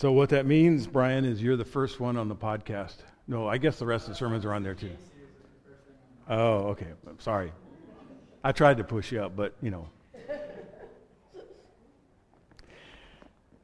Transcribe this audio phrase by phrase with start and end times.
[0.00, 2.94] So, what that means, Brian, is you're the first one on the podcast.
[3.28, 4.92] No, I guess the rest of the sermons are on there too.
[6.26, 6.86] Oh, okay.
[7.06, 7.52] I'm sorry.
[8.42, 9.90] I tried to push you up, but you know.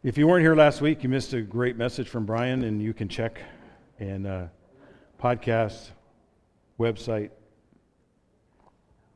[0.03, 2.93] If you weren't here last week, you missed a great message from Brian, and you
[2.93, 3.41] can check
[3.99, 4.45] and uh,
[5.19, 5.89] podcast,
[6.79, 7.31] website,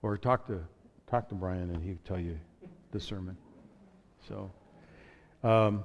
[0.00, 0.62] or talk to
[1.06, 2.40] talk to Brian, and he'll tell you
[2.92, 3.36] the sermon.
[4.26, 4.50] So,
[5.44, 5.84] um,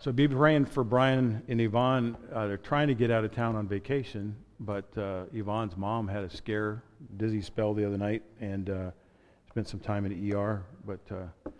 [0.00, 2.16] so be praying for Brian and Yvonne.
[2.32, 6.24] Uh, they're trying to get out of town on vacation, but uh, Yvonne's mom had
[6.24, 6.82] a scare,
[7.18, 8.90] dizzy spell the other night, and uh,
[9.50, 10.64] spent some time in the ER.
[10.86, 11.50] But uh,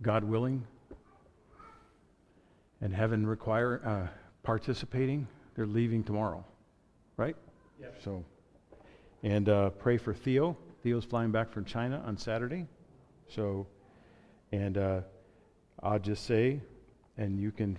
[0.00, 0.64] God willing,
[2.80, 4.06] and heaven require uh,
[4.44, 5.26] participating,
[5.56, 6.44] they're leaving tomorrow,
[7.16, 7.34] right?
[7.80, 8.00] Yep.
[8.04, 8.24] So,
[9.24, 10.56] and uh, pray for Theo.
[10.84, 12.68] Theo's flying back from China on Saturday.
[13.26, 13.66] So,
[14.52, 15.00] and uh,
[15.82, 16.60] I'll just say,
[17.16, 17.76] and you can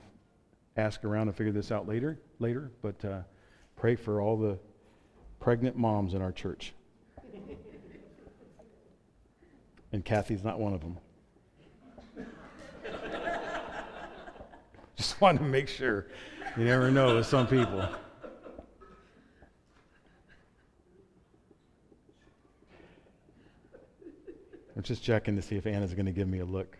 [0.77, 2.19] ask around and figure this out later.
[2.39, 3.21] Later, but uh,
[3.75, 4.57] pray for all the
[5.39, 6.73] pregnant moms in our church.
[9.91, 10.97] and Kathy's not one of them.
[14.95, 16.07] Just want to make sure.
[16.57, 17.87] You never know with some people.
[24.75, 26.77] I'm just checking to see if Anna's going to give me a look.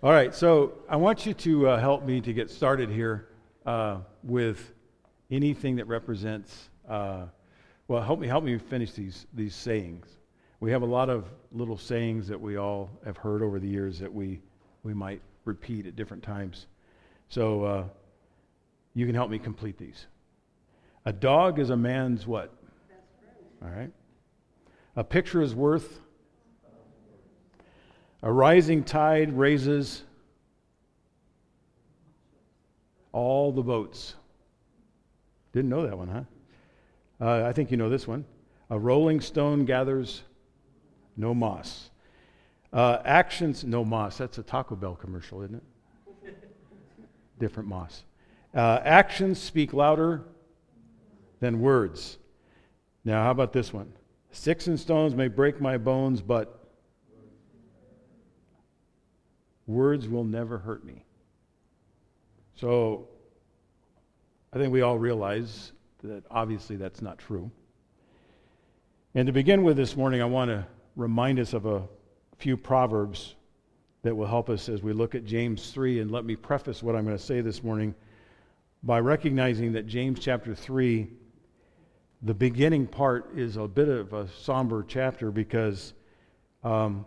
[0.00, 3.30] All right, so I want you to uh, help me to get started here
[3.66, 4.72] uh, with
[5.28, 6.70] anything that represents.
[6.88, 7.24] Uh,
[7.88, 10.06] well, help me help me finish these these sayings.
[10.60, 13.98] We have a lot of little sayings that we all have heard over the years
[13.98, 14.40] that we
[14.84, 16.68] we might repeat at different times.
[17.28, 17.84] So uh,
[18.94, 20.06] you can help me complete these.
[21.06, 22.54] A dog is a man's what?
[23.64, 23.90] All right.
[24.94, 25.98] A picture is worth
[28.22, 30.02] a rising tide raises
[33.12, 34.14] all the boats.
[35.52, 36.22] Didn't know that one, huh?
[37.20, 38.24] Uh, I think you know this one.
[38.70, 40.22] A rolling stone gathers
[41.16, 41.90] no moss.
[42.72, 44.18] Uh, actions, no moss.
[44.18, 45.56] That's a Taco Bell commercial, isn't
[46.24, 46.36] it?
[47.38, 48.04] Different moss.
[48.54, 50.22] Uh, actions speak louder
[51.40, 52.18] than words.
[53.04, 53.92] Now, how about this one?
[54.30, 56.57] Sticks and stones may break my bones, but
[59.68, 61.04] Words will never hurt me.
[62.56, 63.06] So
[64.52, 67.50] I think we all realize that obviously that's not true.
[69.14, 71.82] And to begin with this morning, I want to remind us of a
[72.38, 73.34] few proverbs
[74.02, 76.00] that will help us as we look at James 3.
[76.00, 77.94] And let me preface what I'm going to say this morning
[78.82, 81.08] by recognizing that James chapter 3,
[82.22, 85.92] the beginning part, is a bit of a somber chapter because
[86.64, 87.04] um,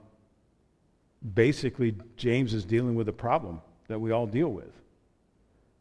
[1.34, 4.74] basically, James is dealing with a problem that we all deal with,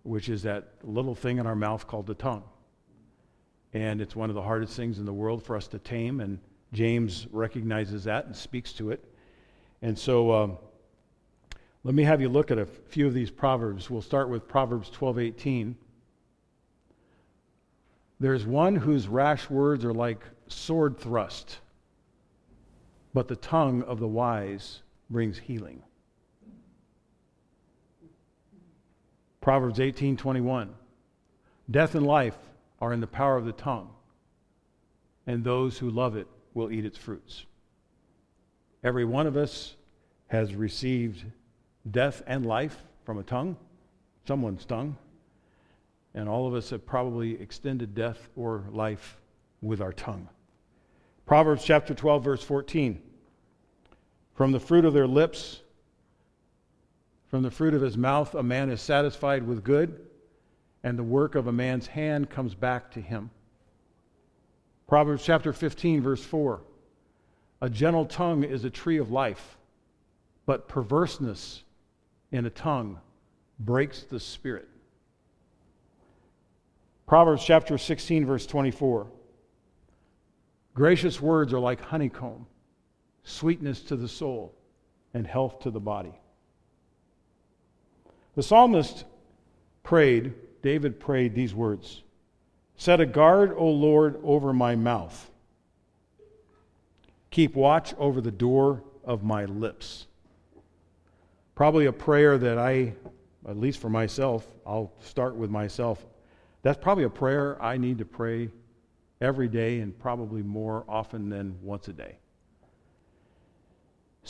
[0.03, 2.45] which is that little thing in our mouth called the tongue.
[3.73, 6.39] And it's one of the hardest things in the world for us to tame, and
[6.73, 9.05] James recognizes that and speaks to it.
[9.83, 10.59] And so, um,
[11.83, 13.89] let me have you look at a few of these proverbs.
[13.89, 15.77] We'll start with Proverbs 12:18.
[18.19, 21.61] There's one whose rash words are like sword thrust,
[23.15, 25.83] but the tongue of the wise brings healing.
[29.41, 30.71] Proverbs 18:21
[31.71, 32.39] Death and life
[32.81, 33.91] are in the power of the tongue,
[35.27, 37.47] and those who love it will eat its fruits.
[38.83, 39.77] Every one of us
[40.29, 41.25] has received
[41.91, 43.57] death and life from a tongue,
[44.27, 44.97] someone's tongue,
[46.15, 49.21] and all of us have probably extended death or life
[49.63, 50.29] with our tongue.
[51.27, 53.01] Proverbs chapter 12 verse 14
[54.35, 55.61] from the fruit of their lips,
[57.29, 60.07] from the fruit of his mouth, a man is satisfied with good,
[60.83, 63.31] and the work of a man's hand comes back to him.
[64.89, 66.61] Proverbs chapter 15, verse 4
[67.61, 69.57] A gentle tongue is a tree of life,
[70.47, 71.63] but perverseness
[72.33, 72.99] in a tongue
[73.61, 74.69] breaks the spirit.
[77.07, 79.07] Proverbs chapter 16, verse 24
[80.75, 82.47] Gracious words are like honeycomb
[83.25, 84.55] sweetness to the soul,
[85.15, 86.15] and health to the body.
[88.37, 89.05] The psalmist
[89.83, 92.03] prayed, David prayed these words
[92.77, 95.31] Set a guard, O Lord, over my mouth.
[97.31, 100.07] Keep watch over the door of my lips.
[101.55, 102.95] Probably a prayer that I,
[103.47, 106.05] at least for myself, I'll start with myself.
[106.63, 108.49] That's probably a prayer I need to pray
[109.21, 112.20] every day and probably more often than once a day.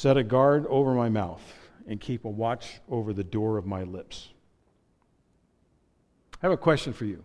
[0.00, 1.43] Set a guard over my mouth
[1.87, 4.31] and keep a watch over the door of my lips.
[6.43, 7.23] I have a question for you.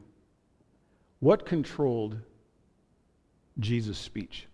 [1.21, 2.17] What controlled
[3.59, 4.47] Jesus' speech?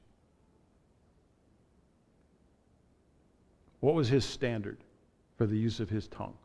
[3.79, 4.77] What was his standard
[5.35, 6.37] for the use of his tongue?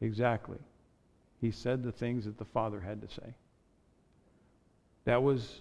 [0.00, 0.58] Exactly.
[1.40, 3.36] He said the things that the Father had to say.
[5.04, 5.60] That was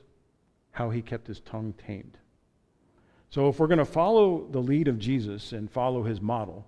[0.76, 2.18] how he kept his tongue tamed.
[3.30, 6.68] So, if we're going to follow the lead of Jesus and follow his model,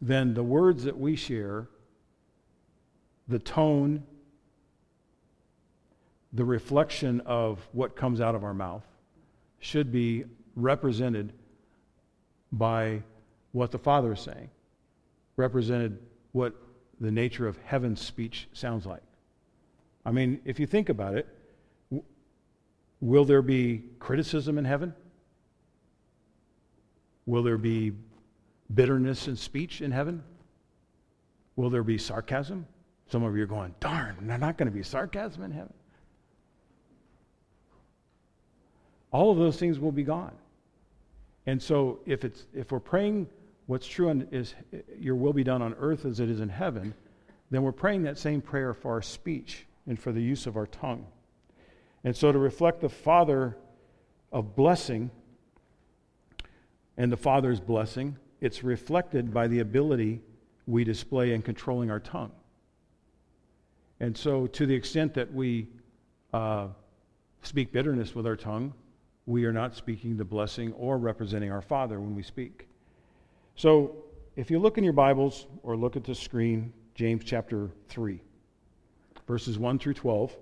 [0.00, 1.66] then the words that we share,
[3.26, 4.02] the tone,
[6.34, 8.84] the reflection of what comes out of our mouth,
[9.58, 10.24] should be
[10.54, 11.32] represented
[12.52, 13.02] by
[13.52, 14.50] what the Father is saying,
[15.36, 15.98] represented
[16.32, 16.54] what
[17.00, 19.02] the nature of heaven's speech sounds like.
[20.04, 21.26] I mean, if you think about it,
[23.04, 24.94] will there be criticism in heaven?
[27.26, 27.92] Will there be
[28.72, 30.22] bitterness in speech in heaven?
[31.56, 32.66] Will there be sarcasm?
[33.10, 35.74] Some of you are going, darn, there's not going to be sarcasm in heaven.
[39.12, 40.32] All of those things will be gone.
[41.46, 43.28] And so if, it's, if we're praying
[43.66, 44.54] what's true on, is
[44.98, 46.94] your will be done on earth as it is in heaven,
[47.50, 50.66] then we're praying that same prayer for our speech and for the use of our
[50.66, 51.06] tongue.
[52.04, 53.56] And so to reflect the Father
[54.30, 55.10] of blessing
[56.96, 60.20] and the Father's blessing, it's reflected by the ability
[60.66, 62.32] we display in controlling our tongue.
[64.00, 65.68] And so, to the extent that we
[66.32, 66.68] uh,
[67.42, 68.74] speak bitterness with our tongue,
[69.26, 72.68] we are not speaking the blessing or representing our Father when we speak.
[73.56, 73.96] So,
[74.36, 78.20] if you look in your Bibles or look at the screen, James chapter 3,
[79.26, 80.36] verses 1 through 12,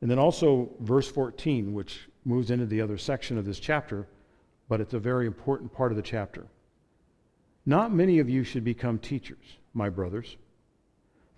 [0.00, 4.06] and then also verse 14, which moves into the other section of this chapter,
[4.68, 6.46] but it's a very important part of the chapter.
[7.64, 10.36] Not many of you should become teachers, my brothers,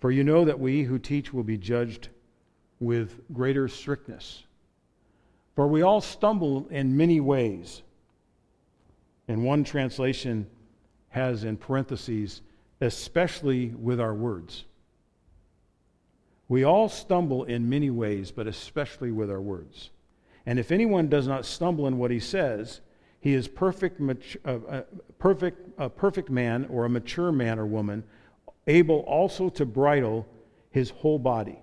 [0.00, 2.08] for you know that we who teach will be judged
[2.80, 4.44] with greater strictness.
[5.56, 7.82] For we all stumble in many ways.
[9.26, 10.46] And one translation
[11.08, 12.42] has in parentheses,
[12.80, 14.64] especially with our words.
[16.48, 19.90] We all stumble in many ways, but especially with our words.
[20.46, 22.80] And if anyone does not stumble in what he says,
[23.20, 24.00] he is perfect,
[24.44, 24.82] uh, uh,
[25.18, 28.02] perfect, a perfect man or a mature man or woman,
[28.66, 30.26] able also to bridle
[30.70, 31.58] his whole body.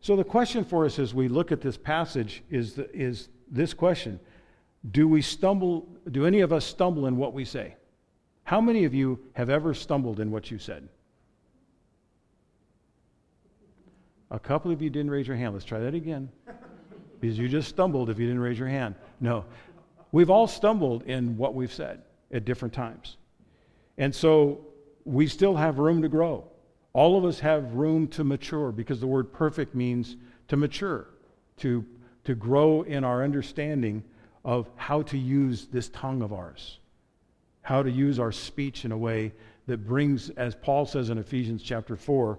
[0.00, 3.74] So the question for us as we look at this passage is, the, is this
[3.74, 4.20] question
[4.90, 7.74] Do we stumble, do any of us stumble in what we say?
[8.44, 10.88] How many of you have ever stumbled in what you said?
[14.30, 15.52] A couple of you didn't raise your hand.
[15.54, 16.28] Let's try that again.
[17.20, 18.94] Because you just stumbled if you didn't raise your hand.
[19.20, 19.44] No.
[20.12, 23.16] We've all stumbled in what we've said at different times.
[23.98, 24.66] And so
[25.04, 26.44] we still have room to grow.
[26.92, 30.16] All of us have room to mature because the word perfect means
[30.48, 31.08] to mature,
[31.58, 31.84] to,
[32.24, 34.02] to grow in our understanding
[34.44, 36.78] of how to use this tongue of ours,
[37.62, 39.32] how to use our speech in a way
[39.66, 42.38] that brings, as Paul says in Ephesians chapter 4,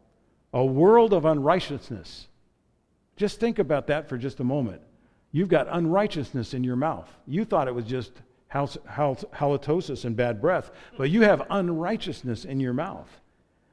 [0.53, 2.27] a world of unrighteousness.
[3.15, 4.81] Just think about that for just a moment.
[5.31, 7.09] You've got unrighteousness in your mouth.
[7.25, 8.11] You thought it was just
[8.51, 13.09] halitosis and bad breath, but you have unrighteousness in your mouth.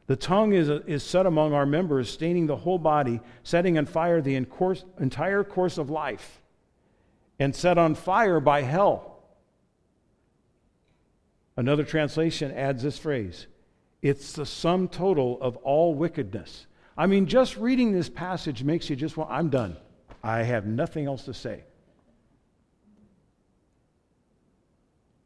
[0.06, 4.22] The tongue is, is set among our members, staining the whole body, setting on fire
[4.22, 6.40] the course, entire course of life,
[7.38, 9.18] and set on fire by hell.
[11.56, 13.48] Another translation adds this phrase
[14.02, 16.66] it's the sum total of all wickedness.
[16.96, 19.76] I mean, just reading this passage makes you just want, I'm done.
[20.22, 21.64] I have nothing else to say.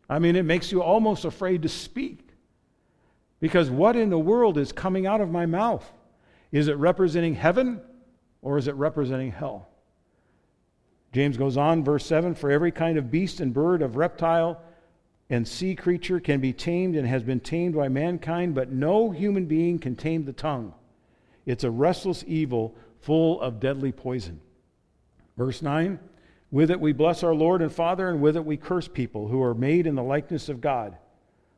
[0.08, 2.28] I mean, it makes you almost afraid to speak.
[3.40, 5.90] Because what in the world is coming out of my mouth?
[6.52, 7.80] Is it representing heaven
[8.42, 9.68] or is it representing hell?
[11.12, 14.60] James goes on, verse 7 For every kind of beast and bird, of reptile
[15.32, 19.46] and sea creature can be tamed and has been tamed by mankind, but no human
[19.46, 20.74] being can tame the tongue.
[21.46, 24.42] It's a restless evil full of deadly poison.
[25.38, 25.98] Verse 9
[26.50, 29.42] With it we bless our Lord and Father, and with it we curse people who
[29.42, 30.98] are made in the likeness of God.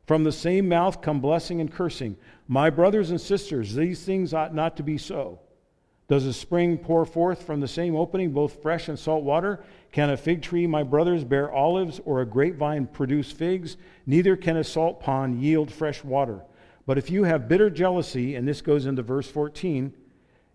[0.07, 2.15] From the same mouth come blessing and cursing.
[2.47, 5.39] My brothers and sisters, these things ought not to be so.
[6.07, 9.63] Does a spring pour forth from the same opening both fresh and salt water?
[9.91, 13.77] Can a fig tree, my brothers, bear olives, or a grapevine produce figs?
[14.05, 16.43] Neither can a salt pond yield fresh water.
[16.85, 19.93] But if you have bitter jealousy, and this goes into verse 14,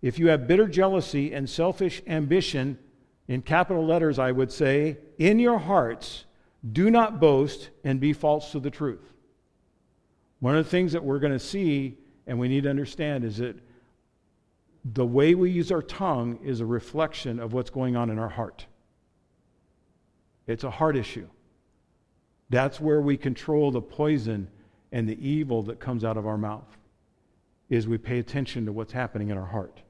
[0.01, 2.77] if you have bitter jealousy and selfish ambition,
[3.27, 6.25] in capital letters, I would say, in your hearts,
[6.69, 9.13] do not boast and be false to the truth.
[10.39, 13.37] One of the things that we're going to see and we need to understand is
[13.37, 13.57] that
[14.83, 18.29] the way we use our tongue is a reflection of what's going on in our
[18.29, 18.65] heart.
[20.47, 21.27] It's a heart issue.
[22.49, 24.47] That's where we control the poison
[24.91, 26.77] and the evil that comes out of our mouth.
[27.69, 29.81] Is we pay attention to what's happening in our heart.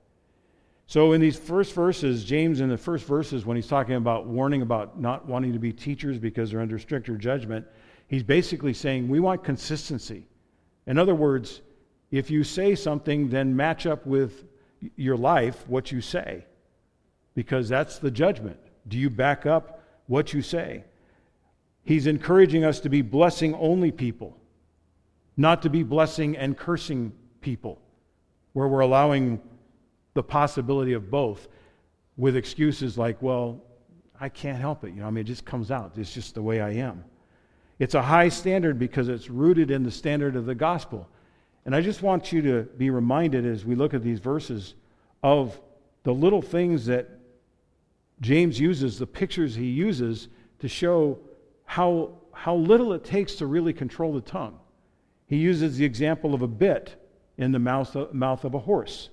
[0.86, 4.62] So in these first verses, James in the first verses when he's talking about warning
[4.62, 7.65] about not wanting to be teachers because they're under stricter judgment,
[8.07, 10.27] he's basically saying we want consistency.
[10.86, 11.62] In other words,
[12.12, 14.43] if you say something, then match up with
[14.95, 16.45] your life what you say,
[17.35, 18.59] because that's the judgment.
[18.88, 20.83] Do you back up what you say?
[21.83, 24.38] He's encouraging us to be blessing only people,
[25.38, 27.11] not to be blessing and cursing
[27.41, 27.81] people,
[28.53, 29.41] where we're allowing
[30.13, 31.47] the possibility of both
[32.17, 33.61] with excuses like, well,
[34.19, 34.93] I can't help it.
[34.93, 35.93] You know, I mean, it just comes out.
[35.95, 37.03] It's just the way I am.
[37.79, 41.09] It's a high standard because it's rooted in the standard of the gospel.
[41.65, 44.74] And I just want you to be reminded as we look at these verses
[45.22, 45.60] of
[46.03, 47.10] the little things that
[48.22, 50.27] James uses, the pictures he uses
[50.60, 51.20] to show
[51.65, 54.60] how, how little it takes to really control the tongue.
[55.27, 56.96] He uses the example of a bit
[57.38, 59.10] in the mouth of, mouth of a horse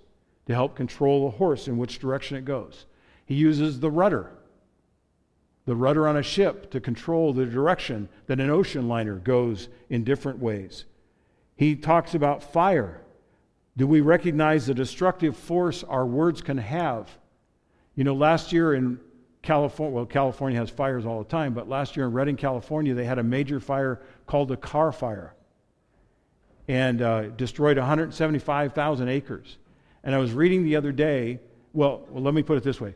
[0.47, 2.87] to help control a horse in which direction it goes.
[3.27, 4.33] He uses the rudder,
[5.67, 10.05] the rudder on a ship, to control the direction that an ocean liner goes in
[10.05, 10.87] different ways.
[11.59, 13.01] He talks about fire.
[13.77, 17.11] Do we recognize the destructive force our words can have?
[17.97, 19.01] You know, last year in
[19.43, 23.05] California, well, California has fires all the time, but last year in Redding, California, they
[23.05, 25.35] had a major fire called the Carr Fire
[26.69, 29.59] and uh, destroyed 175,000 acres.
[30.05, 31.41] And I was reading the other day,
[31.73, 32.95] well, well, let me put it this way.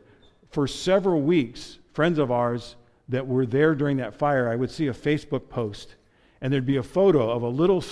[0.51, 2.77] For several weeks, friends of ours
[3.09, 5.95] that were there during that fire, I would see a Facebook post,
[6.39, 7.83] and there'd be a photo of a little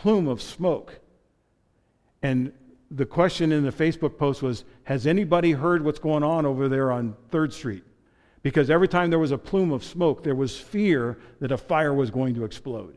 [0.00, 0.98] plume of smoke.
[2.22, 2.52] And
[2.90, 6.90] the question in the Facebook post was Has anybody heard what's going on over there
[6.90, 7.84] on 3rd Street?
[8.42, 11.92] Because every time there was a plume of smoke, there was fear that a fire
[11.92, 12.96] was going to explode.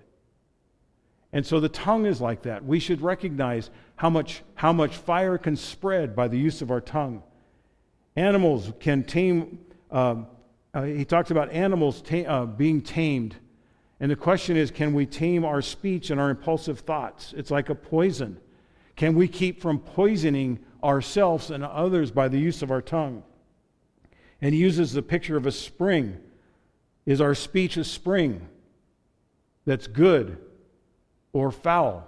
[1.33, 2.63] And so the tongue is like that.
[2.63, 6.79] We should recognize how much, how much fire can spread by the use of our
[6.79, 7.21] tongue.
[8.15, 9.59] Animals can tame,
[9.91, 10.27] um,
[10.73, 13.35] uh, he talks about animals ta- uh, being tamed.
[13.99, 17.33] And the question is can we tame our speech and our impulsive thoughts?
[17.37, 18.37] It's like a poison.
[18.95, 23.23] Can we keep from poisoning ourselves and others by the use of our tongue?
[24.41, 26.17] And he uses the picture of a spring.
[27.05, 28.47] Is our speech a spring
[29.65, 30.37] that's good
[31.31, 32.07] or foul?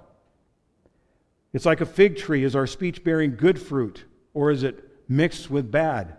[1.53, 2.43] It's like a fig tree.
[2.43, 6.17] Is our speech bearing good fruit or is it mixed with bad?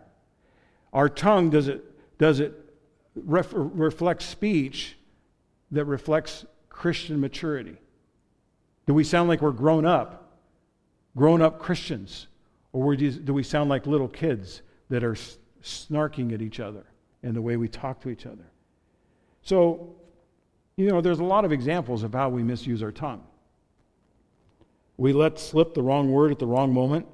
[0.92, 1.84] Our tongue, does it,
[2.18, 2.54] does it
[3.14, 4.96] ref, reflect speech
[5.70, 7.76] that reflects Christian maturity?
[8.86, 10.38] Do we sound like we're grown up,
[11.16, 12.28] grown up Christians?
[12.72, 15.16] Or do we sound like little kids that are
[15.62, 16.84] snarking at each other
[17.22, 18.44] in the way we talk to each other?
[19.42, 19.96] So,
[20.76, 23.24] you know, there's a lot of examples of how we misuse our tongue.
[24.98, 27.06] We let slip the wrong word at the wrong moment.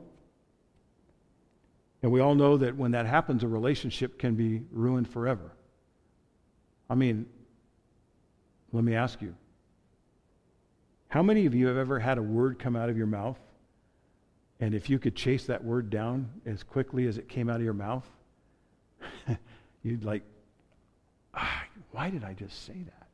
[2.02, 5.52] And we all know that when that happens, a relationship can be ruined forever.
[6.90, 7.26] I mean,
[8.72, 9.34] let me ask you
[11.08, 13.38] how many of you have ever had a word come out of your mouth?
[14.60, 17.62] And if you could chase that word down as quickly as it came out of
[17.62, 18.08] your mouth,
[19.82, 20.22] you'd like,
[21.34, 23.08] ah, why did I just say that?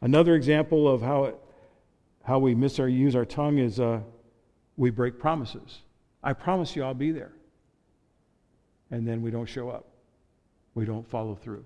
[0.00, 1.38] Another example of how it
[2.24, 4.00] how we miss our use our tongue is uh,
[4.76, 5.80] we break promises.
[6.22, 7.32] I promise you I'll be there.
[8.90, 9.86] And then we don't show up.
[10.74, 11.64] We don't follow through.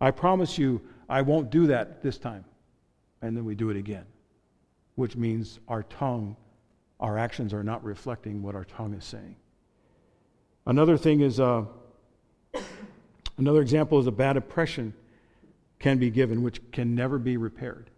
[0.00, 2.42] I promise you I won't do that this time.
[3.20, 4.06] And then we do it again,
[4.94, 6.36] which means our tongue,
[6.98, 9.36] our actions are not reflecting what our tongue is saying.
[10.64, 11.64] Another thing is, uh,
[13.36, 14.94] another example is a bad impression
[15.78, 17.90] can be given, which can never be repaired.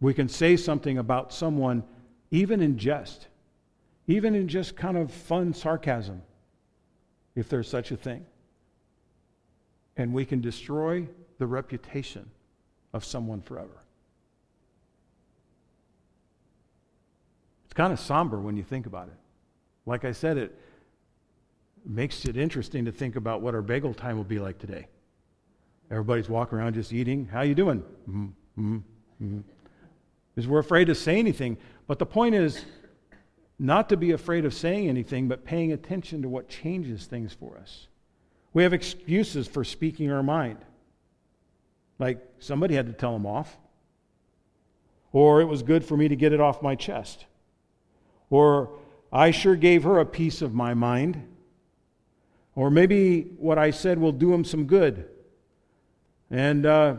[0.00, 1.84] We can say something about someone,
[2.32, 3.28] even in jest,
[4.08, 6.22] even in just kind of fun sarcasm,
[7.36, 8.26] if there's such a thing.
[9.96, 11.06] And we can destroy
[11.38, 12.30] the reputation
[12.92, 13.82] of someone forever.
[17.66, 19.18] It's kind of somber when you think about it.
[19.84, 20.58] Like I said, it
[21.84, 24.88] makes it interesting to think about what our bagel time will be like today.
[25.90, 27.26] Everybody's walking around just eating.
[27.26, 27.84] How you doing?
[28.10, 29.42] Mm, mm.
[30.34, 31.56] Because we're afraid to say anything.
[31.86, 32.64] But the point is
[33.58, 37.56] not to be afraid of saying anything, but paying attention to what changes things for
[37.56, 37.86] us.
[38.52, 40.58] We have excuses for speaking our mind.
[41.98, 43.56] Like somebody had to tell him off.
[45.12, 47.24] Or it was good for me to get it off my chest.
[48.28, 48.70] Or
[49.12, 51.26] I sure gave her a piece of my mind.
[52.54, 55.08] Or maybe what I said will do him some good.
[56.30, 56.96] And uh,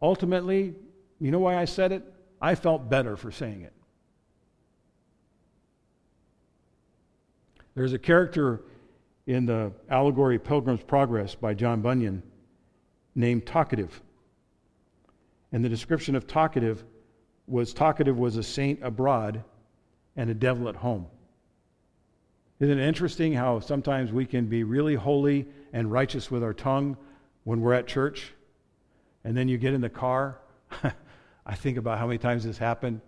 [0.00, 0.74] ultimately,
[1.20, 2.02] you know why I said it?
[2.40, 3.72] I felt better for saying it.
[7.74, 8.62] There's a character
[9.26, 12.22] in the allegory Pilgrim's Progress by John Bunyan
[13.14, 14.00] named Talkative.
[15.52, 16.84] And the description of Talkative
[17.46, 19.42] was Talkative was a saint abroad
[20.16, 21.06] and a devil at home.
[22.60, 26.96] Isn't it interesting how sometimes we can be really holy and righteous with our tongue
[27.44, 28.32] when we're at church?
[29.24, 30.38] And then you get in the car.
[31.46, 33.00] I think about how many times this happened.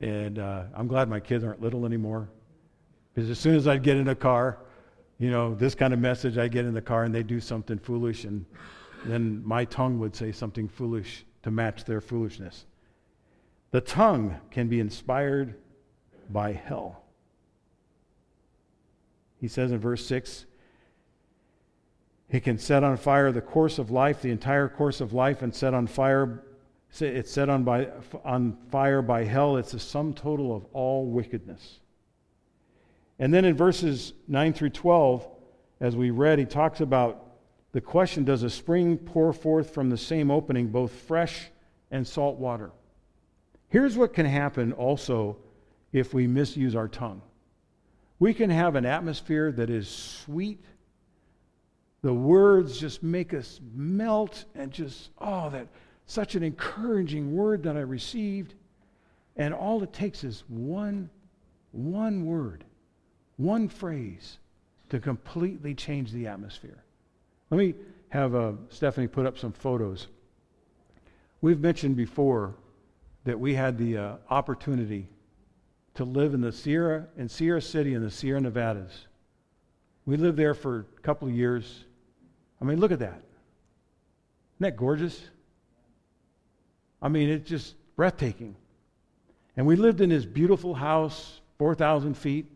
[0.00, 2.28] And uh, I'm glad my kids aren't little anymore.
[3.14, 4.58] Because as soon as I'd get in a car,
[5.18, 7.78] you know, this kind of message, I get in the car and they do something
[7.78, 8.44] foolish, and
[9.10, 12.66] then my tongue would say something foolish to match their foolishness.
[13.70, 15.54] The tongue can be inspired
[16.30, 17.04] by hell.
[19.40, 20.46] He says in verse 6
[22.30, 25.54] it can set on fire the course of life, the entire course of life, and
[25.54, 26.42] set on fire.
[26.98, 27.88] It's set on, by,
[28.24, 29.56] on fire by hell.
[29.56, 31.80] It's the sum total of all wickedness.
[33.18, 35.26] And then in verses 9 through 12,
[35.80, 37.25] as we read, he talks about
[37.76, 41.50] the question Does a spring pour forth from the same opening both fresh
[41.90, 42.70] and salt water?
[43.68, 45.36] Here's what can happen also
[45.92, 47.20] if we misuse our tongue
[48.18, 50.64] we can have an atmosphere that is sweet.
[52.00, 55.66] The words just make us melt and just, oh, that
[56.06, 58.54] such an encouraging word that I received.
[59.36, 61.10] And all it takes is one,
[61.72, 62.64] one word
[63.36, 64.38] one phrase
[64.88, 66.82] to completely change the atmosphere.
[67.50, 67.74] Let me
[68.08, 70.08] have uh, Stephanie put up some photos.
[71.40, 72.54] We've mentioned before
[73.24, 75.08] that we had the uh, opportunity
[75.94, 79.06] to live in the Sierra in Sierra City in the Sierra Nevadas.
[80.06, 81.84] We lived there for a couple of years.
[82.60, 83.22] I mean, look at that.
[84.56, 85.20] Isn't that gorgeous?
[87.02, 88.56] I mean, it's just breathtaking.
[89.56, 92.46] And we lived in this beautiful house, 4,000 feet.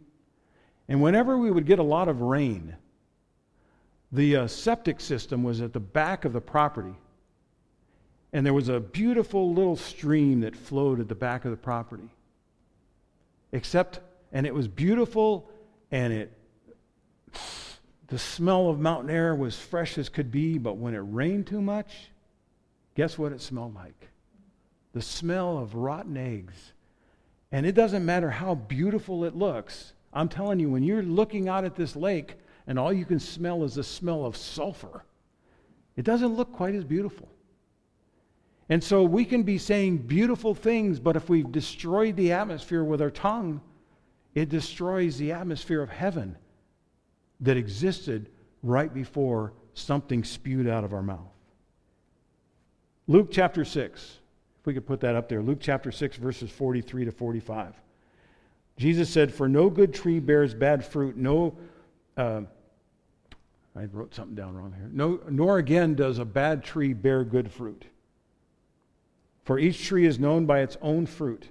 [0.88, 2.76] And whenever we would get a lot of rain,
[4.12, 6.94] the uh, septic system was at the back of the property.
[8.33, 12.09] And there was a beautiful little stream that flowed at the back of the property.
[13.53, 14.01] Except,
[14.33, 15.51] and it was beautiful,
[15.90, 16.33] and it,
[18.07, 21.61] the smell of mountain air was fresh as could be, but when it rained too
[21.61, 22.11] much,
[22.94, 24.09] guess what it smelled like?
[24.92, 26.73] The smell of rotten eggs.
[27.53, 31.64] And it doesn't matter how beautiful it looks, I'm telling you, when you're looking out
[31.64, 32.35] at this lake
[32.70, 35.04] and all you can smell is the smell of sulfur,
[35.96, 37.28] it doesn't look quite as beautiful.
[38.68, 43.02] And so we can be saying beautiful things, but if we've destroyed the atmosphere with
[43.02, 43.61] our tongue,
[44.37, 46.38] it destroys the atmosphere of heaven
[47.40, 48.30] that existed
[48.62, 51.33] right before something spewed out of our mouth.
[53.09, 54.00] Luke chapter 6,
[54.61, 55.42] if we could put that up there.
[55.42, 57.74] Luke chapter 6, verses 43 to 45.
[58.76, 61.59] Jesus said, For no good tree bears bad fruit, no.
[62.16, 62.42] Uh,
[63.76, 64.90] I wrote something down wrong here.
[64.92, 67.85] No, nor again does a bad tree bear good fruit.
[69.44, 71.48] For each tree is known by its own fruit.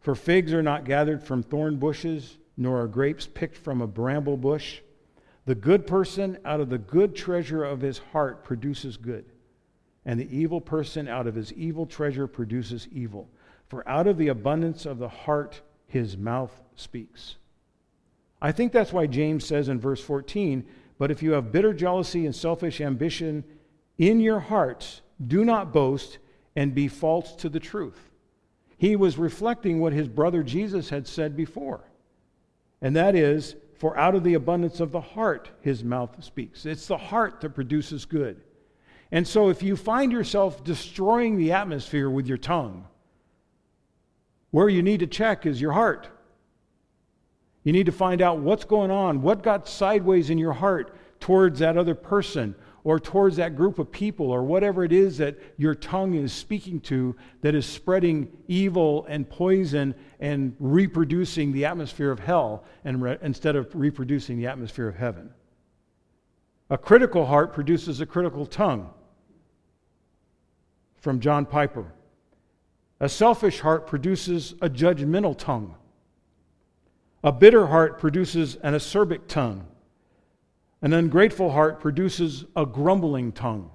[0.00, 4.36] For figs are not gathered from thorn bushes, nor are grapes picked from a bramble
[4.36, 4.80] bush.
[5.44, 9.24] The good person out of the good treasure of his heart produces good,
[10.04, 13.28] and the evil person out of his evil treasure produces evil.
[13.68, 17.36] For out of the abundance of the heart, his mouth speaks.
[18.40, 20.64] I think that's why James says in verse 14,
[20.98, 23.44] But if you have bitter jealousy and selfish ambition
[23.96, 26.18] in your hearts, do not boast
[26.56, 28.10] and be false to the truth.
[28.76, 31.84] He was reflecting what his brother Jesus had said before.
[32.80, 36.66] And that is, for out of the abundance of the heart his mouth speaks.
[36.66, 38.40] It's the heart that produces good.
[39.10, 42.86] And so if you find yourself destroying the atmosphere with your tongue,
[44.50, 46.08] where you need to check is your heart.
[47.68, 51.58] You need to find out what's going on, what got sideways in your heart towards
[51.58, 55.74] that other person, or towards that group of people or whatever it is that your
[55.74, 62.18] tongue is speaking to that is spreading evil and poison and reproducing the atmosphere of
[62.18, 65.28] hell and re- instead of reproducing the atmosphere of heaven.
[66.70, 68.88] A critical heart produces a critical tongue.
[70.96, 71.92] From John Piper.
[72.98, 75.74] A selfish heart produces a judgmental tongue.
[77.24, 79.66] A bitter heart produces an acerbic tongue.
[80.80, 83.70] An ungrateful heart produces a grumbling tongue.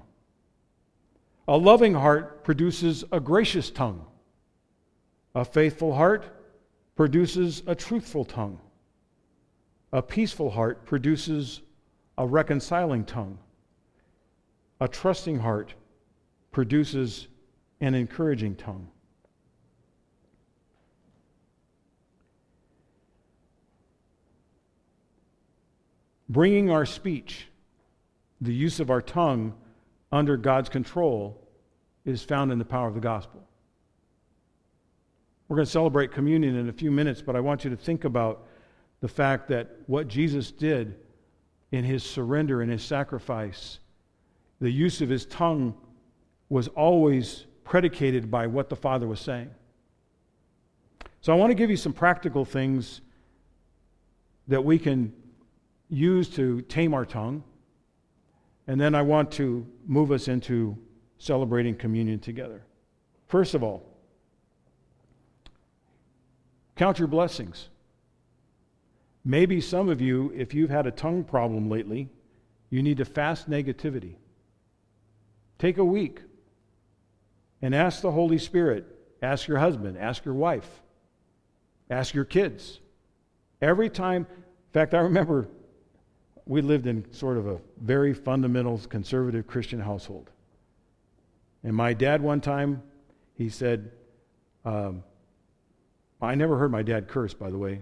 [1.47, 4.05] A loving heart produces a gracious tongue.
[5.35, 6.25] A faithful heart
[6.95, 8.59] produces a truthful tongue.
[9.91, 11.61] A peaceful heart produces
[12.17, 13.37] a reconciling tongue.
[14.79, 15.73] A trusting heart
[16.51, 17.27] produces
[17.81, 18.87] an encouraging tongue.
[26.33, 27.47] Bringing our speech,
[28.41, 29.53] the use of our tongue,
[30.11, 31.39] under God's control
[32.05, 33.41] is found in the power of the gospel.
[35.47, 38.03] We're going to celebrate communion in a few minutes, but I want you to think
[38.03, 38.45] about
[39.01, 40.95] the fact that what Jesus did
[41.71, 43.79] in his surrender and his sacrifice,
[44.59, 45.73] the use of his tongue
[46.49, 49.49] was always predicated by what the Father was saying.
[51.21, 53.01] So I want to give you some practical things
[54.47, 55.13] that we can
[55.93, 57.43] use to tame our tongue.
[58.67, 60.77] And then I want to move us into
[61.17, 62.63] celebrating communion together.
[63.27, 63.83] First of all,
[66.75, 67.69] count your blessings.
[69.25, 72.09] Maybe some of you, if you've had a tongue problem lately,
[72.69, 74.15] you need to fast negativity.
[75.59, 76.21] Take a week
[77.61, 78.85] and ask the Holy Spirit,
[79.21, 80.81] ask your husband, ask your wife,
[81.89, 82.79] ask your kids.
[83.61, 85.47] Every time, in fact, I remember
[86.45, 90.29] we lived in sort of a very fundamental conservative Christian household.
[91.63, 92.83] And my dad, one time,
[93.35, 93.91] he said,
[94.65, 95.03] um,
[96.21, 97.81] I never heard my dad curse, by the way.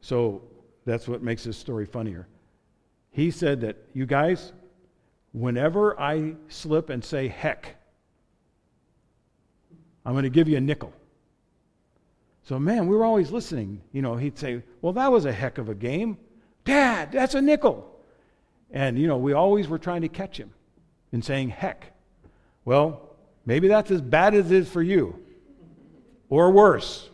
[0.00, 0.42] So
[0.84, 2.26] that's what makes this story funnier.
[3.10, 4.52] He said that, you guys,
[5.32, 7.76] whenever I slip and say heck,
[10.04, 10.92] I'm going to give you a nickel.
[12.42, 13.80] So, man, we were always listening.
[13.92, 16.18] You know, he'd say, Well, that was a heck of a game.
[16.64, 17.90] Dad, that's a nickel.
[18.70, 20.52] And, you know, we always were trying to catch him
[21.12, 21.92] in saying, heck.
[22.64, 25.22] Well, maybe that's as bad as it is for you,
[26.28, 27.08] or worse.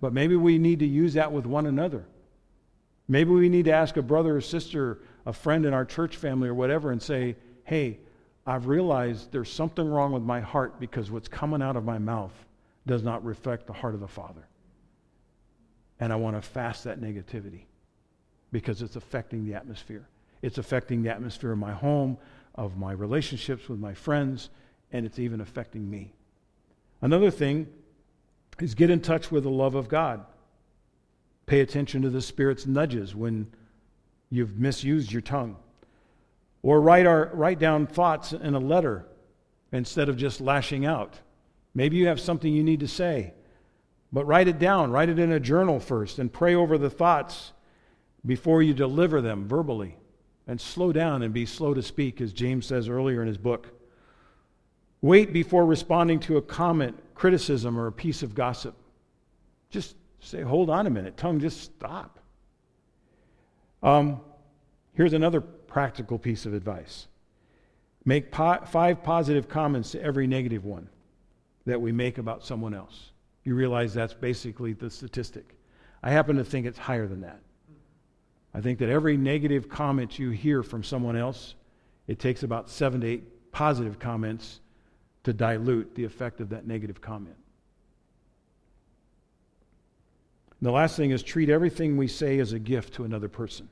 [0.00, 2.04] But maybe we need to use that with one another.
[3.08, 6.48] Maybe we need to ask a brother or sister, a friend in our church family
[6.48, 7.98] or whatever, and say, hey,
[8.46, 12.32] I've realized there's something wrong with my heart because what's coming out of my mouth
[12.86, 14.46] does not reflect the heart of the Father
[16.00, 17.62] and I want to fast that negativity
[18.52, 20.06] because it's affecting the atmosphere.
[20.42, 22.16] It's affecting the atmosphere of my home,
[22.54, 24.50] of my relationships with my friends,
[24.92, 26.14] and it's even affecting me.
[27.00, 27.66] Another thing
[28.60, 30.24] is get in touch with the love of God.
[31.46, 33.50] Pay attention to the Spirit's nudges when
[34.30, 35.56] you've misused your tongue.
[36.62, 39.06] Or write, our, write down thoughts in a letter
[39.72, 41.14] instead of just lashing out.
[41.74, 43.32] Maybe you have something you need to say.
[44.12, 47.52] But write it down, write it in a journal first, and pray over the thoughts
[48.24, 49.96] before you deliver them verbally.
[50.46, 53.68] And slow down and be slow to speak, as James says earlier in his book.
[55.02, 58.74] Wait before responding to a comment, criticism, or a piece of gossip.
[59.68, 62.18] Just say, hold on a minute, tongue, just stop.
[63.82, 64.22] Um,
[64.94, 67.06] here's another practical piece of advice
[68.04, 70.88] make po- five positive comments to every negative one
[71.66, 73.07] that we make about someone else
[73.48, 75.56] you realize that's basically the statistic.
[76.02, 77.40] I happen to think it's higher than that.
[78.52, 81.54] I think that every negative comment you hear from someone else,
[82.06, 84.60] it takes about seven to eight positive comments
[85.24, 87.36] to dilute the effect of that negative comment.
[90.60, 93.70] And the last thing is treat everything we say as a gift to another person.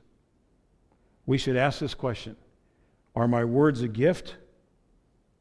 [1.27, 2.35] We should ask this question
[3.15, 4.37] Are my words a gift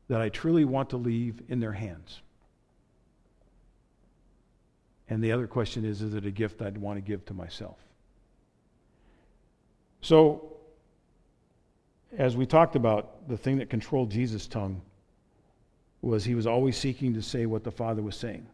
[0.09, 2.20] that I truly want to leave in their hands?
[5.09, 7.79] And the other question is is it a gift I'd want to give to myself?
[10.01, 10.53] So,
[12.16, 14.81] as we talked about, the thing that controlled Jesus' tongue
[16.01, 18.47] was he was always seeking to say what the Father was saying.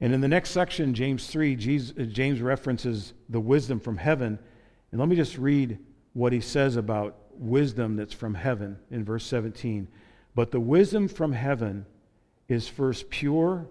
[0.00, 4.38] And in the next section, James 3, Jesus, uh, James references the wisdom from heaven.
[4.90, 5.78] And let me just read
[6.14, 9.88] what he says about wisdom that's from heaven in verse 17.
[10.34, 11.86] But the wisdom from heaven
[12.48, 13.66] is first pure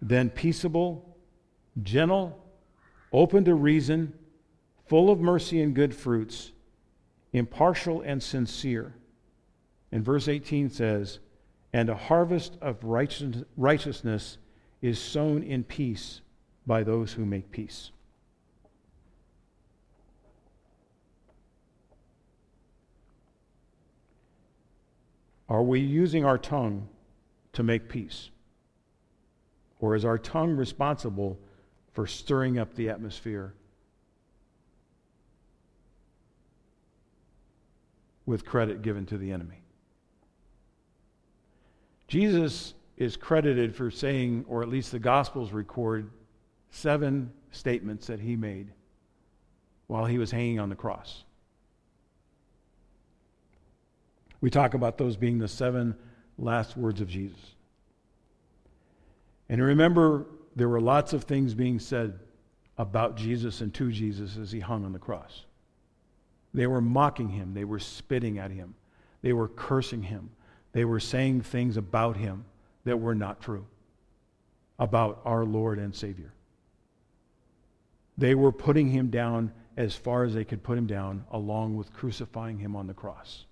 [0.00, 1.16] then peaceable,
[1.82, 2.42] gentle,
[3.12, 4.12] open to reason,
[4.86, 6.52] full of mercy and good fruits,
[7.32, 8.94] impartial and sincere.
[9.92, 11.18] And verse 18 says,
[11.72, 14.38] And a harvest of righteousness
[14.82, 16.20] is sown in peace
[16.66, 17.90] by those who make peace.
[25.48, 26.88] Are we using our tongue
[27.52, 28.30] to make peace?
[29.80, 31.38] Or is our tongue responsible
[31.92, 33.54] for stirring up the atmosphere
[38.24, 39.62] with credit given to the enemy?
[42.08, 46.10] Jesus is credited for saying, or at least the Gospels record,
[46.70, 48.72] seven statements that he made
[49.86, 51.24] while he was hanging on the cross.
[54.40, 55.96] We talk about those being the seven
[56.38, 57.55] last words of Jesus.
[59.48, 62.18] And remember, there were lots of things being said
[62.78, 65.44] about Jesus and to Jesus as he hung on the cross.
[66.52, 68.74] They were mocking him, they were spitting at him,
[69.22, 70.30] they were cursing him,
[70.72, 72.44] they were saying things about him
[72.84, 73.66] that were not true
[74.78, 76.32] about our Lord and Savior.
[78.18, 81.92] They were putting him down as far as they could put him down, along with
[81.92, 83.44] crucifying him on the cross.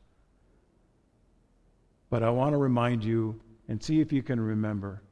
[2.09, 5.03] But I want to remind you and see if you can remember.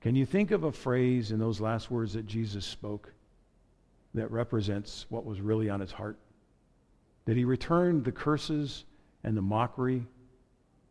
[0.00, 3.12] Can you think of a phrase in those last words that Jesus spoke
[4.14, 6.18] that represents what was really on his heart?
[7.26, 8.84] Did he return the curses
[9.24, 10.06] and the mockery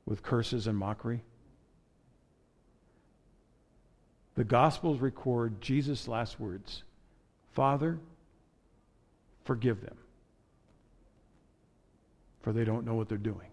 [0.06, 1.24] with curses and mockery?
[4.36, 6.84] The Gospels record Jesus' last words
[7.54, 7.98] Father,
[9.46, 9.98] forgive them,
[12.42, 13.48] for they don't know what they're doing.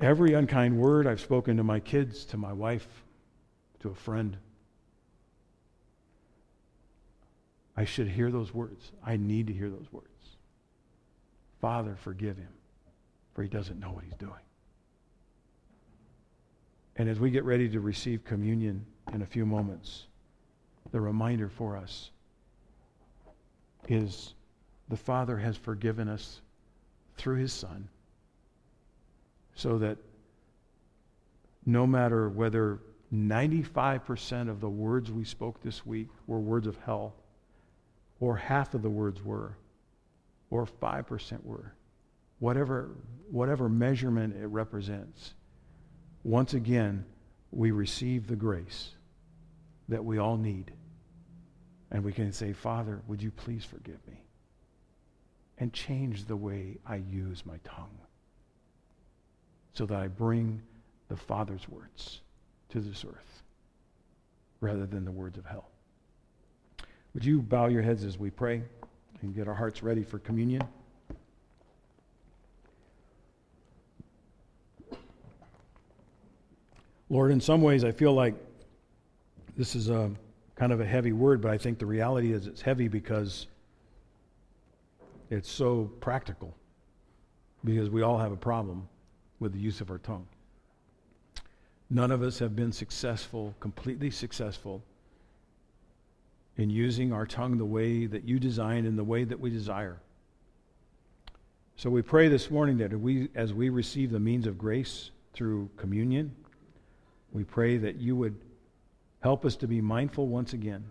[0.00, 2.88] Every unkind word I've spoken to my kids, to my wife,
[3.80, 4.36] to a friend,
[7.76, 8.92] I should hear those words.
[9.04, 10.06] I need to hear those words.
[11.60, 12.52] Father, forgive him,
[13.34, 14.32] for he doesn't know what he's doing.
[16.96, 20.06] And as we get ready to receive communion in a few moments,
[20.92, 22.10] the reminder for us
[23.88, 24.34] is
[24.88, 26.40] the Father has forgiven us
[27.16, 27.88] through his Son
[29.60, 29.98] so that
[31.66, 32.78] no matter whether
[33.14, 37.14] 95% of the words we spoke this week were words of hell,
[38.20, 39.58] or half of the words were,
[40.50, 41.74] or 5% were,
[42.38, 42.96] whatever,
[43.30, 45.34] whatever measurement it represents,
[46.24, 47.04] once again,
[47.50, 48.92] we receive the grace
[49.88, 50.72] that we all need.
[51.90, 54.22] And we can say, Father, would you please forgive me?
[55.58, 57.99] And change the way I use my tongue
[59.72, 60.60] so that I bring
[61.08, 62.20] the Father's words
[62.70, 63.42] to this earth
[64.60, 65.68] rather than the words of hell.
[67.14, 68.62] Would you bow your heads as we pray
[69.22, 70.62] and get our hearts ready for communion?
[77.08, 78.34] Lord, in some ways, I feel like
[79.56, 80.12] this is a
[80.54, 83.48] kind of a heavy word, but I think the reality is it's heavy because
[85.28, 86.54] it's so practical.
[87.64, 88.88] Because we all have a problem
[89.40, 90.26] with the use of our tongue.
[91.88, 94.82] None of us have been successful, completely successful,
[96.56, 99.98] in using our tongue the way that you designed and the way that we desire.
[101.76, 105.70] So we pray this morning that we, as we receive the means of grace through
[105.76, 106.34] communion,
[107.32, 108.36] we pray that you would
[109.20, 110.84] help us to be mindful once again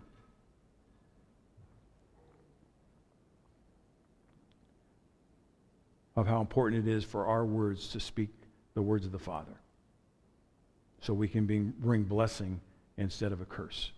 [6.16, 8.30] of how important it is for our words to speak
[8.74, 9.52] the words of the Father.
[11.00, 12.60] So we can bring blessing
[12.96, 13.90] instead of a curse.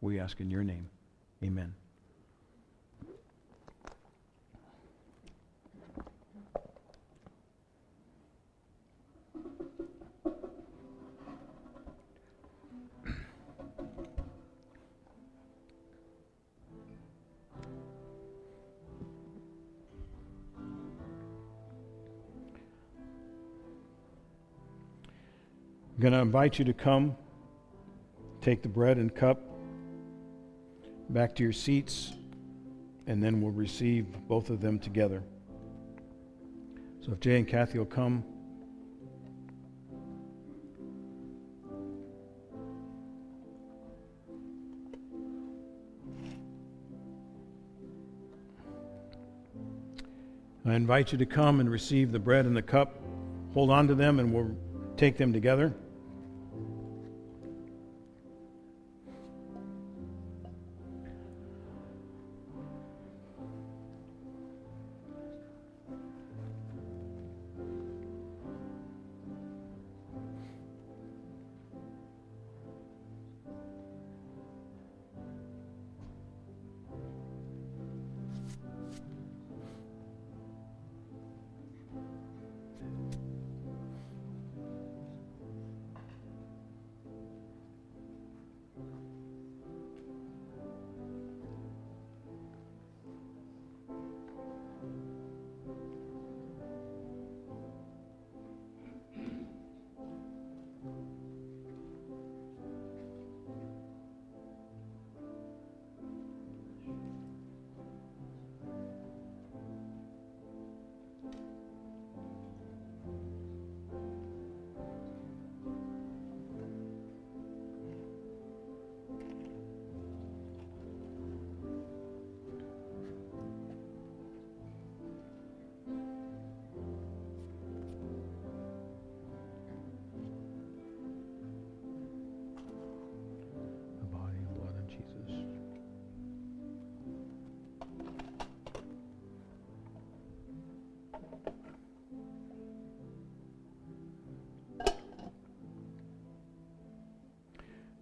[0.00, 0.88] We ask in your name.
[1.42, 1.74] Amen.
[26.00, 27.14] I'm going to invite you to come,
[28.40, 29.42] take the bread and cup
[31.10, 32.14] back to your seats,
[33.06, 35.22] and then we'll receive both of them together.
[37.02, 38.24] So if Jay and Kathy will come.
[50.64, 52.98] I invite you to come and receive the bread and the cup.
[53.52, 54.56] Hold on to them, and we'll
[54.96, 55.74] take them together.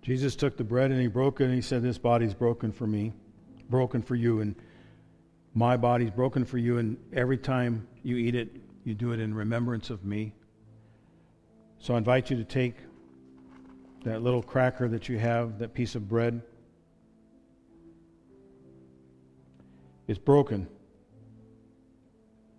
[0.09, 2.87] Jesus took the bread and he broke it and he said, This body's broken for
[2.87, 3.13] me,
[3.69, 4.55] broken for you, and
[5.53, 6.79] my body's broken for you.
[6.79, 10.33] And every time you eat it, you do it in remembrance of me.
[11.79, 12.77] So I invite you to take
[14.03, 16.41] that little cracker that you have, that piece of bread.
[20.07, 20.69] It's broken.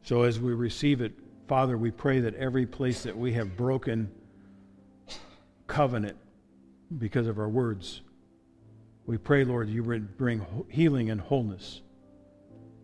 [0.03, 1.13] So as we receive it,
[1.47, 4.11] Father, we pray that every place that we have broken
[5.65, 6.15] covenant
[6.97, 8.01] because of our words,
[9.05, 11.81] we pray, Lord, you would bring healing and wholeness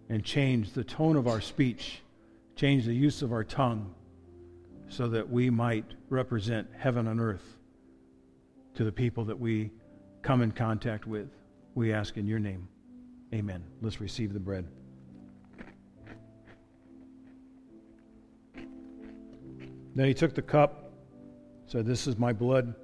[0.09, 2.01] and change the tone of our speech,
[2.55, 3.93] change the use of our tongue,
[4.87, 7.57] so that we might represent heaven on earth
[8.75, 9.71] to the people that we
[10.21, 11.29] come in contact with.
[11.73, 12.67] We ask in your name.
[13.33, 13.63] Amen.
[13.81, 14.67] Let's receive the bread.
[19.95, 20.91] Then he took the cup,
[21.67, 22.75] said, This is my blood,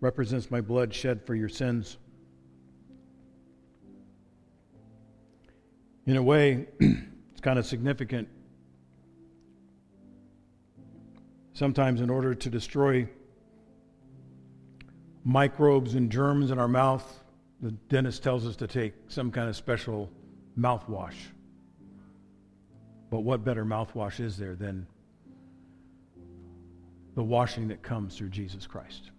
[0.00, 1.96] represents my blood shed for your sins.
[6.06, 8.28] In a way, it's kind of significant.
[11.52, 13.08] Sometimes, in order to destroy
[15.24, 17.20] microbes and germs in our mouth,
[17.60, 20.10] the dentist tells us to take some kind of special
[20.58, 21.16] mouthwash.
[23.10, 24.86] But what better mouthwash is there than
[27.14, 29.10] the washing that comes through Jesus Christ?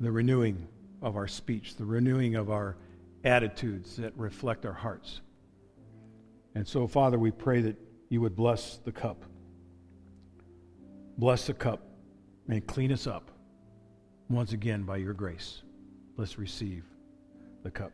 [0.00, 0.68] The renewing
[1.02, 2.76] of our speech, the renewing of our
[3.24, 5.20] attitudes that reflect our hearts.
[6.54, 7.76] And so, Father, we pray that
[8.08, 9.24] you would bless the cup.
[11.18, 11.80] Bless the cup
[12.48, 13.30] and clean us up
[14.28, 15.62] once again by your grace.
[16.16, 16.84] Let's receive
[17.62, 17.92] the cup.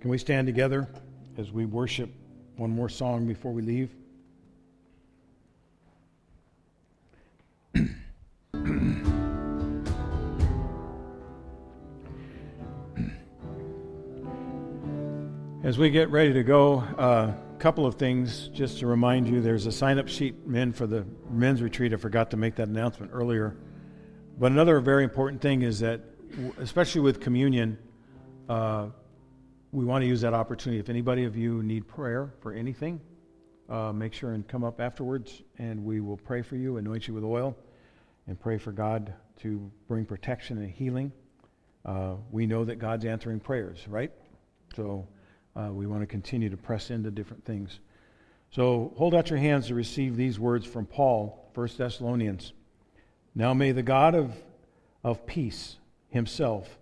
[0.00, 0.88] Can we stand together
[1.38, 2.10] as we worship
[2.56, 3.90] one more song before we leave?
[15.62, 19.40] As we get ready to go, uh, couple of things just to remind you.
[19.40, 21.92] There's a sign up sheet, men, for the men's retreat.
[21.94, 23.56] I forgot to make that announcement earlier.
[24.40, 26.00] But another very important thing is that,
[26.58, 27.78] especially with communion,
[28.48, 28.88] uh,
[29.70, 30.80] we want to use that opportunity.
[30.80, 33.00] If anybody of you need prayer for anything,
[33.68, 37.14] uh, make sure and come up afterwards, and we will pray for you, anoint you
[37.14, 37.56] with oil,
[38.26, 41.12] and pray for God to bring protection and healing.
[41.84, 44.10] Uh, we know that God's answering prayers, right?
[44.74, 45.06] So
[45.56, 47.80] uh, we want to continue to press into different things.
[48.50, 52.52] So hold out your hands to receive these words from Paul, 1 Thessalonians.
[53.34, 54.34] Now may the God of,
[55.02, 55.76] of peace
[56.10, 56.78] himself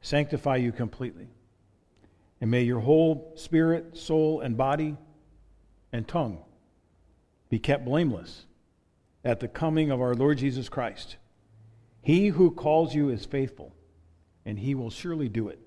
[0.00, 1.28] sanctify you completely.
[2.40, 4.96] And may your whole spirit, soul, and body
[5.92, 6.38] and tongue
[7.48, 8.46] be kept blameless
[9.24, 11.16] at the coming of our Lord Jesus Christ.
[12.00, 13.72] He who calls you is faithful,
[14.44, 15.61] and he will surely do it.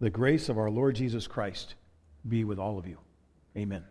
[0.00, 1.74] The grace of our Lord Jesus Christ
[2.28, 2.98] be with all of you.
[3.56, 3.84] Amen.